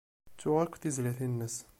[0.33, 1.55] Ttuɣ akk tizlatin-nnes.